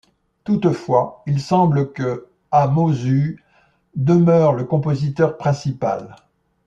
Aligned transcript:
Toutefois, 0.45 1.21
il 1.27 1.39
semble 1.39 1.93
que 1.93 2.27
Hamauzu 2.49 3.39
demeure 3.95 4.53
le 4.53 4.63
compositeur 4.63 5.37
principal. 5.37 6.15